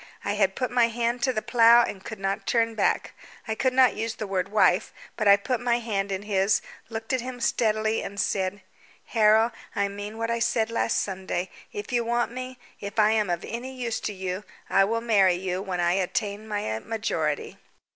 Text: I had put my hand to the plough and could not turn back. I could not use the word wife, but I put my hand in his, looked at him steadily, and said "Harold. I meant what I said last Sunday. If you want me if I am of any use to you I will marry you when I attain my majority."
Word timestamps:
I 0.25 0.33
had 0.33 0.55
put 0.55 0.71
my 0.71 0.87
hand 0.87 1.21
to 1.21 1.31
the 1.31 1.43
plough 1.43 1.83
and 1.83 2.03
could 2.03 2.17
not 2.19 2.47
turn 2.47 2.73
back. 2.73 3.13
I 3.47 3.53
could 3.53 3.71
not 3.71 3.93
use 3.93 4.15
the 4.15 4.25
word 4.25 4.49
wife, 4.49 4.91
but 5.15 5.27
I 5.27 5.35
put 5.37 5.59
my 5.59 5.77
hand 5.77 6.11
in 6.11 6.23
his, 6.23 6.59
looked 6.89 7.13
at 7.13 7.21
him 7.21 7.39
steadily, 7.39 8.01
and 8.01 8.19
said 8.19 8.63
"Harold. 9.05 9.51
I 9.75 9.89
meant 9.89 10.17
what 10.17 10.31
I 10.31 10.39
said 10.39 10.71
last 10.71 10.99
Sunday. 10.99 11.51
If 11.71 11.91
you 11.91 12.03
want 12.03 12.31
me 12.31 12.57
if 12.79 12.97
I 12.97 13.11
am 13.11 13.29
of 13.29 13.45
any 13.45 13.75
use 13.75 13.99
to 13.99 14.13
you 14.13 14.43
I 14.71 14.85
will 14.85 15.01
marry 15.01 15.35
you 15.35 15.61
when 15.61 15.79
I 15.79 15.91
attain 15.91 16.47
my 16.47 16.79
majority." 16.79 17.59